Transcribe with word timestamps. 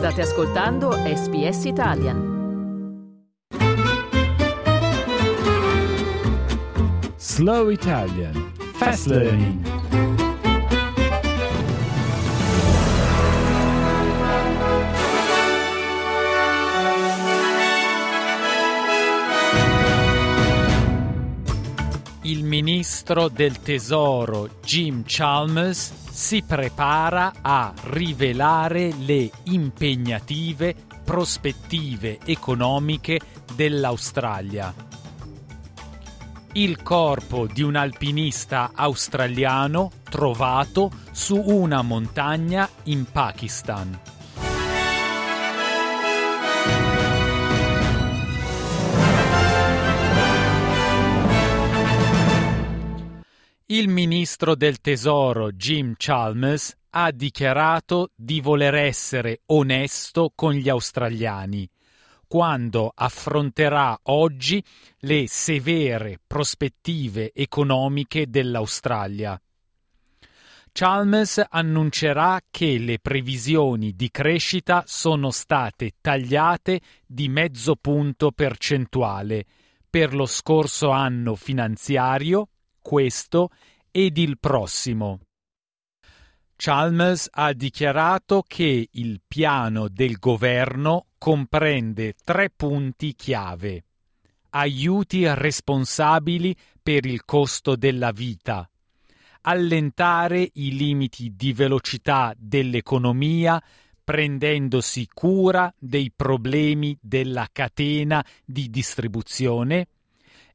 State 0.00 0.22
ascoltando 0.22 0.92
SBS 0.92 1.66
Italian. 1.66 2.18
Slow 7.18 7.70
Italian 7.70 8.34
Fast 8.78 9.06
Learning. 9.08 10.29
Ministro 22.80 23.28
del 23.28 23.60
tesoro 23.60 24.48
Jim 24.62 25.02
Chalmers 25.04 25.92
si 26.10 26.42
prepara 26.42 27.30
a 27.42 27.74
rivelare 27.88 28.94
le 29.00 29.30
impegnative 29.44 30.74
prospettive 31.04 32.20
economiche 32.24 33.20
dell'Australia. 33.54 34.72
Il 36.52 36.82
corpo 36.82 37.46
di 37.46 37.60
un 37.60 37.76
alpinista 37.76 38.70
australiano 38.74 39.90
trovato 40.08 40.90
su 41.10 41.36
una 41.36 41.82
montagna 41.82 42.66
in 42.84 43.04
Pakistan. 43.04 44.09
Il 53.70 53.86
ministro 53.86 54.56
del 54.56 54.80
tesoro 54.80 55.52
Jim 55.52 55.94
Chalmers 55.96 56.76
ha 56.90 57.12
dichiarato 57.12 58.10
di 58.16 58.40
voler 58.40 58.74
essere 58.74 59.42
onesto 59.46 60.32
con 60.34 60.54
gli 60.54 60.68
australiani 60.68 61.70
quando 62.26 62.90
affronterà 62.92 63.96
oggi 64.06 64.60
le 65.02 65.28
severe 65.28 66.18
prospettive 66.26 67.30
economiche 67.32 68.28
dell'Australia. 68.28 69.40
Chalmers 70.72 71.40
annuncerà 71.48 72.40
che 72.50 72.76
le 72.76 72.98
previsioni 72.98 73.94
di 73.94 74.10
crescita 74.10 74.82
sono 74.84 75.30
state 75.30 75.92
tagliate 76.00 76.80
di 77.06 77.28
mezzo 77.28 77.76
punto 77.76 78.32
percentuale 78.32 79.44
per 79.88 80.12
lo 80.12 80.26
scorso 80.26 80.90
anno 80.90 81.36
finanziario 81.36 82.48
questo 82.80 83.50
ed 83.90 84.18
il 84.18 84.38
prossimo. 84.38 85.20
Chalmers 86.56 87.28
ha 87.30 87.52
dichiarato 87.52 88.44
che 88.46 88.88
il 88.90 89.20
piano 89.26 89.88
del 89.88 90.18
governo 90.18 91.06
comprende 91.16 92.14
tre 92.22 92.50
punti 92.50 93.14
chiave. 93.14 93.84
Aiuti 94.50 95.26
responsabili 95.26 96.54
per 96.82 97.06
il 97.06 97.24
costo 97.24 97.76
della 97.76 98.10
vita, 98.10 98.68
allentare 99.42 100.50
i 100.54 100.76
limiti 100.76 101.34
di 101.34 101.52
velocità 101.52 102.34
dell'economia 102.36 103.62
prendendosi 104.10 105.06
cura 105.06 105.72
dei 105.78 106.10
problemi 106.14 106.98
della 107.00 107.48
catena 107.52 108.24
di 108.44 108.68
distribuzione, 108.68 109.86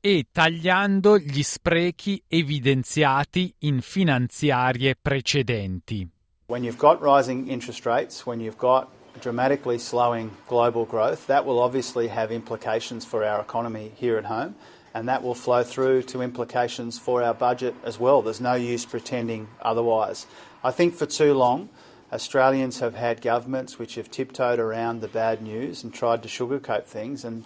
e 0.00 0.26
tagliando 0.30 1.18
gli 1.18 1.42
sprechi 1.42 2.22
evidenziati 2.28 3.54
in 3.60 3.80
finanziarie 3.80 4.94
precedenti. 5.00 6.08
When 6.46 6.64
you've 6.64 6.78
got 6.78 7.00
rising 7.00 7.48
interest 7.48 7.84
rates, 7.84 8.24
when 8.24 8.40
you've 8.40 8.58
got 8.58 8.88
dramatically 9.20 9.78
slowing 9.78 10.30
global 10.46 10.86
growth, 10.86 11.26
that 11.26 11.44
will 11.44 11.58
obviously 11.58 12.08
have 12.08 12.32
implications 12.32 13.04
for 13.04 13.24
our 13.24 13.40
economy 13.40 13.92
here 13.96 14.16
at 14.16 14.26
home, 14.26 14.54
and 14.94 15.08
that 15.08 15.22
will 15.22 15.34
flow 15.34 15.62
through 15.62 16.02
to 16.02 16.22
implications 16.22 16.98
for 16.98 17.22
our 17.22 17.34
budget 17.34 17.74
as 17.84 17.98
well. 17.98 18.22
There's 18.22 18.40
no 18.40 18.54
use 18.54 18.86
pretending 18.86 19.48
otherwise. 19.60 20.26
I 20.62 20.70
think 20.70 20.94
for 20.94 21.06
too 21.06 21.34
long, 21.34 21.68
Australians 22.12 22.80
have 22.80 22.94
had 22.94 23.20
governments 23.20 23.78
which 23.78 23.96
have 23.96 24.10
tiptoed 24.10 24.58
around 24.58 25.00
the 25.00 25.08
bad 25.08 25.42
news 25.42 25.84
and 25.84 25.92
tried 25.92 26.22
to 26.22 26.28
sugarcoat 26.28 26.84
things, 26.86 27.24
and 27.24 27.44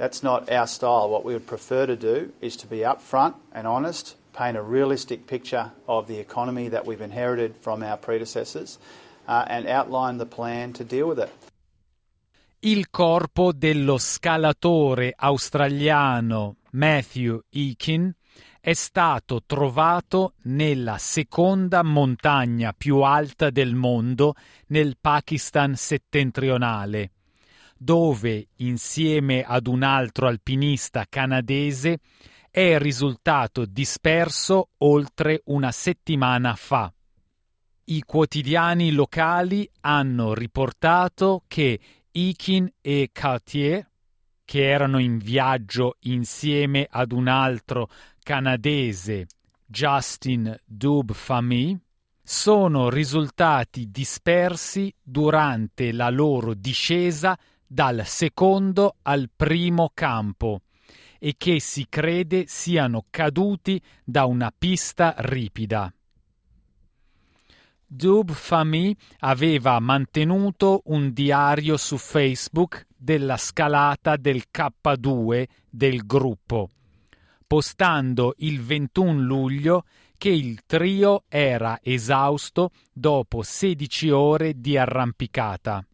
that's 0.00 0.22
not 0.22 0.50
our 0.50 0.66
style. 0.66 1.10
What 1.10 1.26
we 1.26 1.34
would 1.34 1.46
prefer 1.46 1.84
to 1.84 1.94
do 1.94 2.32
is 2.40 2.56
to 2.56 2.66
be 2.66 2.78
upfront 2.78 3.34
and 3.52 3.66
honest, 3.66 4.16
paint 4.32 4.56
a 4.56 4.62
realistic 4.62 5.26
picture 5.26 5.72
of 5.86 6.06
the 6.06 6.18
economy 6.18 6.70
that 6.70 6.86
we've 6.86 7.02
inherited 7.02 7.54
from 7.60 7.82
our 7.82 7.98
predecessors, 7.98 8.78
uh, 9.28 9.44
and 9.46 9.66
outline 9.66 10.16
the 10.16 10.24
plan 10.24 10.72
to 10.72 10.84
deal 10.84 11.06
with 11.06 11.18
it. 11.18 11.30
Il 12.60 12.88
corpo 12.88 13.52
dello 13.52 13.98
scalatore 13.98 15.12
australiano 15.16 16.56
Matthew 16.72 17.40
Eakin 17.50 18.10
è 18.58 18.72
stato 18.72 19.42
trovato 19.44 20.32
nella 20.44 20.96
seconda 20.96 21.82
montagna 21.82 22.72
più 22.72 23.00
alta 23.00 23.50
del 23.50 23.74
mondo 23.74 24.34
nel 24.68 24.96
Pakistan 24.98 25.74
settentrionale 25.76 27.10
dove, 27.82 28.48
insieme 28.56 29.42
ad 29.42 29.66
un 29.66 29.82
altro 29.82 30.26
alpinista 30.26 31.06
canadese, 31.08 32.00
è 32.50 32.76
risultato 32.78 33.64
disperso 33.64 34.68
oltre 34.78 35.40
una 35.46 35.72
settimana 35.72 36.54
fa. 36.56 36.92
I 37.84 38.02
quotidiani 38.02 38.92
locali 38.92 39.66
hanno 39.80 40.34
riportato 40.34 41.44
che 41.48 41.80
Ikin 42.10 42.70
e 42.82 43.08
Cartier, 43.12 43.90
che 44.44 44.68
erano 44.68 44.98
in 44.98 45.16
viaggio 45.16 45.96
insieme 46.00 46.86
ad 46.88 47.12
un 47.12 47.28
altro 47.28 47.88
canadese, 48.22 49.26
Justin 49.64 50.54
Dubfamy, 50.66 51.80
sono 52.22 52.90
risultati 52.90 53.90
dispersi 53.90 54.94
durante 55.02 55.92
la 55.92 56.10
loro 56.10 56.52
discesa 56.52 57.38
dal 57.72 58.02
secondo 58.04 58.96
al 59.02 59.30
primo 59.34 59.92
campo 59.94 60.62
e 61.20 61.34
che 61.38 61.60
si 61.60 61.86
crede 61.88 62.46
siano 62.48 63.04
caduti 63.10 63.80
da 64.02 64.24
una 64.24 64.52
pista 64.56 65.14
ripida. 65.18 65.92
Dub 67.86 68.32
Fami 68.32 68.96
aveva 69.20 69.78
mantenuto 69.78 70.82
un 70.86 71.12
diario 71.12 71.76
su 71.76 71.96
Facebook 71.96 72.86
della 72.96 73.36
scalata 73.36 74.16
del 74.16 74.46
K2 74.52 75.44
del 75.68 76.04
gruppo, 76.06 76.70
postando 77.46 78.34
il 78.38 78.60
21 78.60 79.20
luglio 79.20 79.84
che 80.18 80.30
il 80.30 80.62
trio 80.66 81.22
era 81.28 81.78
esausto 81.82 82.72
dopo 82.92 83.42
16 83.42 84.10
ore 84.10 84.60
di 84.60 84.76
arrampicata. 84.76 85.84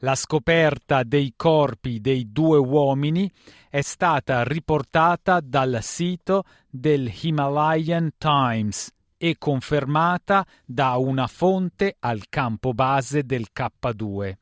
La 0.00 0.14
scoperta 0.14 1.04
dei 1.04 1.32
corpi 1.34 2.02
dei 2.02 2.30
due 2.30 2.58
uomini 2.58 3.30
è 3.70 3.80
stata 3.80 4.44
riportata 4.44 5.40
dal 5.40 5.78
sito 5.80 6.44
del 6.68 7.10
Himalayan 7.18 8.10
Times 8.18 8.92
e 9.16 9.36
confermata 9.38 10.46
da 10.66 10.96
una 10.96 11.26
fonte 11.26 11.96
al 12.00 12.28
campo 12.28 12.74
base 12.74 13.24
del 13.24 13.46
K2. 13.54 14.34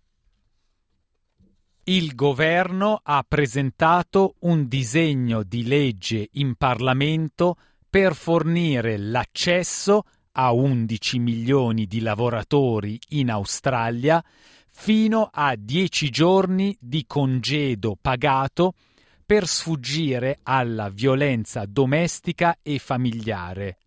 Il 1.84 2.14
governo 2.16 3.00
ha 3.00 3.24
presentato 3.26 4.34
un 4.40 4.66
disegno 4.66 5.44
di 5.44 5.66
legge 5.66 6.30
in 6.32 6.56
Parlamento 6.56 7.56
per 7.88 8.16
fornire 8.16 8.96
l'accesso 8.96 10.02
a 10.32 10.52
11 10.52 11.18
milioni 11.20 11.86
di 11.86 12.00
lavoratori 12.00 12.98
in 13.10 13.30
Australia 13.30 14.24
fino 14.76 15.30
a 15.32 15.54
10 15.56 16.10
giorni 16.10 16.76
di 16.78 17.04
congedo 17.06 17.96
pagato 17.98 18.74
per 19.24 19.46
sfuggire 19.46 20.40
alla 20.42 20.90
violenza 20.90 21.64
domestica 21.64 22.58
e 22.60 22.78
familiare. 22.78 23.78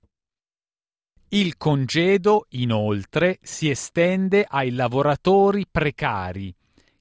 Il 1.30 1.58
congedo, 1.58 2.46
inoltre, 2.52 3.38
si 3.42 3.70
estende 3.70 4.46
ai 4.48 4.72
lavoratori 4.72 5.66
precari, 5.70 6.56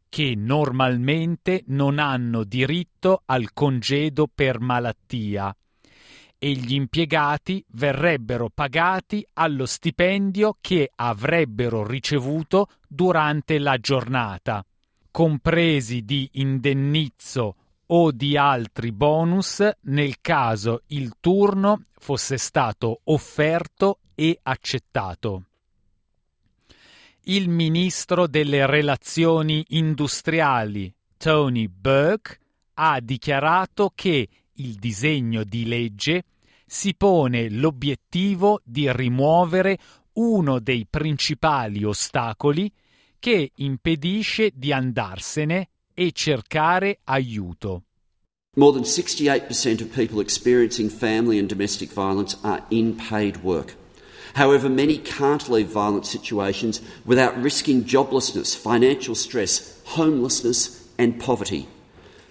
che 0.08 0.34
normalmente 0.36 1.62
non 1.68 1.98
hanno 1.98 2.44
diritto 2.44 3.22
al 3.24 3.52
congedo 3.54 4.26
per 4.26 4.60
malattia 4.60 5.56
e 6.38 6.52
gli 6.52 6.74
impiegati 6.74 7.64
verrebbero 7.68 8.50
pagati 8.52 9.26
allo 9.34 9.66
stipendio 9.66 10.56
che 10.60 10.90
avrebbero 10.94 11.86
ricevuto 11.86 12.68
durante 12.86 13.58
la 13.58 13.78
giornata, 13.78 14.64
compresi 15.10 16.04
di 16.04 16.28
indennizzo 16.32 17.56
o 17.86 18.10
di 18.10 18.36
altri 18.36 18.92
bonus 18.92 19.66
nel 19.82 20.20
caso 20.20 20.82
il 20.88 21.14
turno 21.20 21.84
fosse 21.98 22.36
stato 22.36 23.00
offerto 23.04 24.00
e 24.14 24.38
accettato. 24.42 25.44
il 27.28 27.48
ministro 27.48 28.26
delle 28.26 28.66
relazioni 28.66 29.64
industriali 29.70 30.92
Tony 31.16 31.66
Burke 31.66 32.38
ha 32.74 33.00
dichiarato 33.00 33.90
che 33.94 34.28
il 34.56 34.74
disegno 34.74 35.44
di 35.44 35.66
legge 35.66 36.24
si 36.66 36.94
pone 36.94 37.48
l'obiettivo 37.48 38.60
di 38.64 38.90
rimuovere 38.92 39.78
uno 40.14 40.58
dei 40.58 40.86
principali 40.88 41.84
ostacoli 41.84 42.70
che 43.18 43.52
impedisce 43.54 44.52
di 44.54 44.72
andarsene 44.72 45.68
e 45.94 46.12
cercare 46.12 47.00
aiuto. 47.04 47.82
More 48.56 48.72
than 48.72 48.84
68% 48.84 49.82
of 49.82 49.94
people 49.94 50.20
experiencing 50.20 50.88
family 50.90 51.38
and 51.38 51.48
domestic 51.48 51.92
violence 51.92 52.38
are 52.42 52.64
in 52.70 52.96
paid 52.96 53.42
work. 53.42 53.76
However, 54.34 54.68
many 54.68 54.98
can't 54.98 55.48
leave 55.48 55.68
violent 55.68 56.06
situations 56.06 56.80
without 57.04 57.36
risking 57.42 57.84
joblessness, 57.84 58.54
financial 58.54 59.14
stress, 59.14 59.80
homelessness, 59.84 60.88
and 60.98 61.18
poverty, 61.18 61.68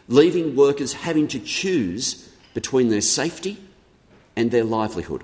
leaving 0.08 0.56
workers 0.56 0.94
having 0.94 1.28
to 1.30 1.40
choose 1.40 2.30
between 2.54 2.90
their 2.90 3.02
safety 3.02 3.58
and 4.36 4.52
their 4.52 4.64
livelihood. 4.64 5.24